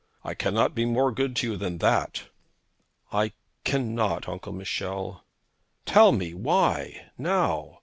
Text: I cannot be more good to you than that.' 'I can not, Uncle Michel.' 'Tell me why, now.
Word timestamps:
I 0.23 0.33
cannot 0.33 0.73
be 0.73 0.83
more 0.83 1.11
good 1.11 1.35
to 1.35 1.47
you 1.51 1.57
than 1.57 1.77
that.' 1.77 2.23
'I 3.11 3.33
can 3.63 3.93
not, 3.93 4.27
Uncle 4.27 4.51
Michel.' 4.51 5.23
'Tell 5.85 6.11
me 6.11 6.33
why, 6.33 7.11
now. 7.19 7.77